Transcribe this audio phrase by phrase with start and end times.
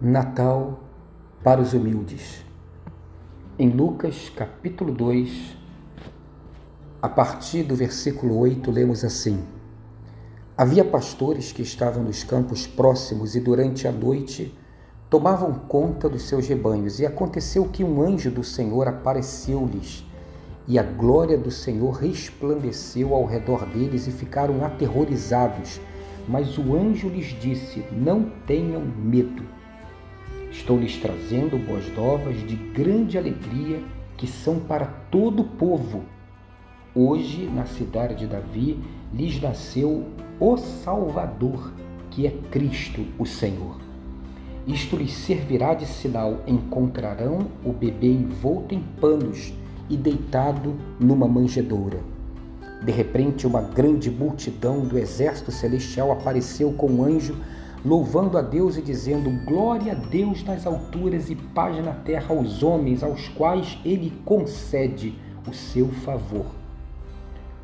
[0.00, 0.78] Natal
[1.42, 2.44] para os humildes.
[3.58, 5.56] Em Lucas capítulo 2,
[7.02, 9.42] a partir do versículo 8, lemos assim:
[10.56, 14.56] Havia pastores que estavam nos campos próximos e durante a noite
[15.10, 20.06] tomavam conta dos seus rebanhos, e aconteceu que um anjo do Senhor apareceu-lhes,
[20.68, 25.80] e a glória do Senhor resplandeceu ao redor deles e ficaram aterrorizados.
[26.28, 29.57] Mas o anjo lhes disse: Não tenham medo.
[30.68, 33.82] Estou lhes trazendo boas novas de grande alegria
[34.18, 36.02] que são para todo o povo.
[36.94, 38.78] Hoje, na cidade de Davi,
[39.10, 40.04] lhes nasceu
[40.38, 41.72] o Salvador,
[42.10, 43.78] que é Cristo, o Senhor.
[44.66, 49.54] Isto lhes servirá de sinal: encontrarão o bebê envolto em panos
[49.88, 52.00] e deitado numa manjedoura.
[52.82, 57.34] De repente, uma grande multidão do exército celestial apareceu com um anjo
[57.84, 62.62] louvando a Deus e dizendo: Glória a Deus nas alturas e paz na terra aos
[62.62, 65.14] homens aos quais ele concede
[65.48, 66.46] o seu favor.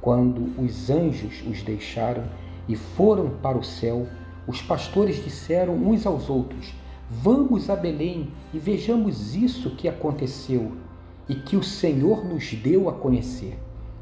[0.00, 2.24] Quando os anjos os deixaram
[2.68, 4.06] e foram para o céu,
[4.46, 6.72] os pastores disseram uns aos outros:
[7.10, 10.72] Vamos a Belém e vejamos isso que aconteceu
[11.28, 13.58] e que o Senhor nos deu a conhecer.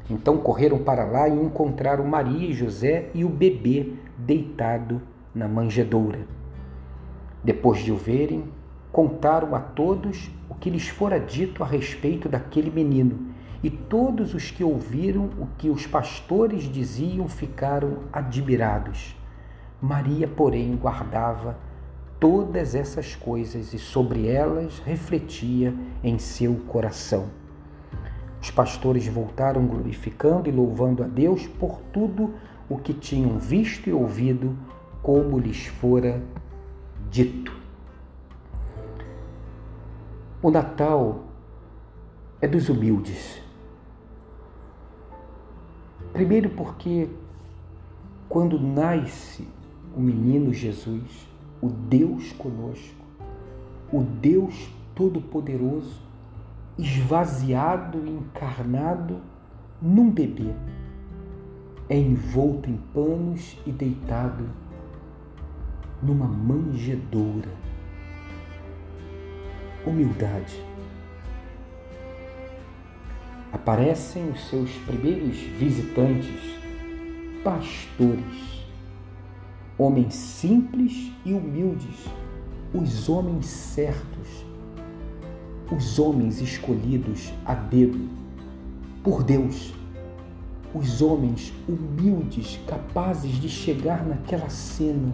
[0.09, 5.01] Então correram para lá e encontraram Maria e José e o bebê deitado
[5.35, 6.25] na manjedoura.
[7.43, 8.45] Depois de o verem,
[8.91, 13.27] contaram a todos o que lhes fora dito a respeito daquele menino,
[13.61, 19.15] e todos os que ouviram o que os pastores diziam ficaram admirados.
[19.81, 21.57] Maria, porém, guardava
[22.19, 27.25] todas essas coisas e sobre elas refletia em seu coração.
[28.41, 32.35] Os pastores voltaram glorificando e louvando a Deus por tudo
[32.69, 34.55] o que tinham visto e ouvido
[35.05, 36.19] como lhes fora
[37.11, 37.55] dito.
[40.41, 41.25] O Natal
[42.41, 43.39] é dos humildes.
[46.11, 47.07] Primeiro, porque
[48.27, 49.47] quando nasce
[49.95, 51.27] o menino Jesus,
[51.61, 53.05] o Deus conosco,
[53.93, 56.01] o Deus Todo-Poderoso,
[56.79, 59.21] esvaziado e encarnado
[59.79, 60.51] num bebê,
[61.87, 64.64] é envolto em panos e deitado
[66.01, 67.49] numa manjedoura.
[69.85, 70.61] Humildade.
[73.51, 76.59] Aparecem os seus primeiros visitantes,
[77.43, 78.65] pastores,
[79.77, 82.05] homens simples e humildes,
[82.73, 84.45] os homens certos,
[85.71, 88.09] os homens escolhidos a dedo
[89.03, 89.73] por Deus,
[90.73, 95.13] os homens humildes capazes de chegar naquela cena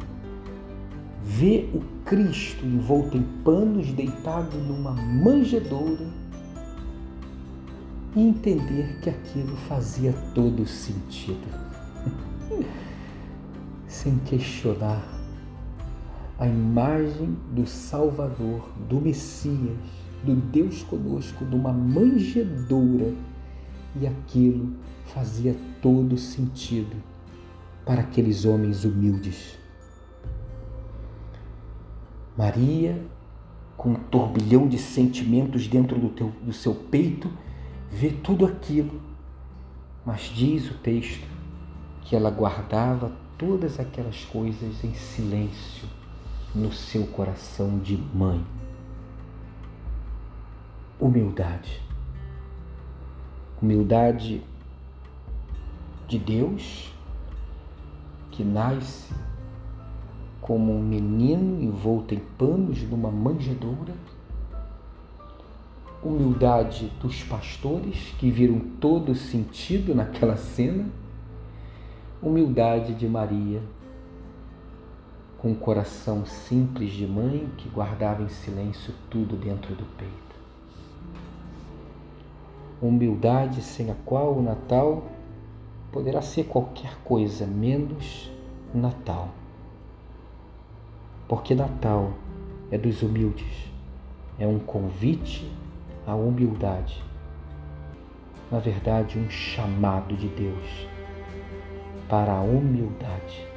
[1.24, 6.06] ver o Cristo envolto em panos, deitado numa manjedoura
[8.16, 11.48] e entender que aquilo fazia todo sentido.
[13.88, 15.04] Sem questionar
[16.40, 19.78] a imagem do Salvador, do Messias,
[20.24, 23.14] do Deus conosco, numa manjedoura,
[24.00, 24.74] e aquilo
[25.14, 26.96] fazia todo sentido
[27.86, 29.61] para aqueles homens humildes
[32.38, 33.02] Maria,
[33.76, 37.32] com um turbilhão de sentimentos dentro do, teu, do seu peito,
[37.90, 39.02] vê tudo aquilo,
[40.06, 41.28] mas diz o texto
[42.04, 45.88] que ela guardava todas aquelas coisas em silêncio
[46.54, 48.46] no seu coração de mãe.
[51.00, 51.82] Humildade.
[53.62, 54.44] Humildade
[56.08, 56.94] de Deus
[58.32, 59.14] que nasce
[60.42, 63.94] como um menino envolto em panos numa manjedoura,
[66.04, 70.90] humildade dos pastores que viram todo o sentido naquela cena,
[72.20, 73.62] humildade de Maria,
[75.38, 80.12] com um coração simples de mãe que guardava em silêncio tudo dentro do peito.
[82.82, 85.04] Humildade sem a qual o Natal
[85.92, 88.32] poderá ser qualquer coisa menos
[88.74, 89.30] Natal
[91.32, 92.12] porque Natal
[92.70, 93.72] é dos humildes,
[94.38, 95.50] é um convite
[96.06, 97.02] à humildade.
[98.52, 100.90] Na verdade, um chamado de Deus
[102.10, 103.48] para a humildade.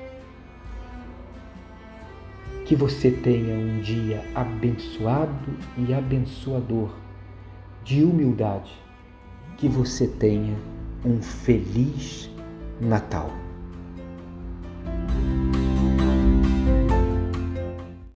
[2.64, 5.34] Que você tenha um dia abençoado
[5.76, 6.90] e abençoador
[7.82, 8.72] de humildade.
[9.56, 10.56] Que você tenha
[11.04, 12.30] um feliz
[12.80, 13.43] Natal.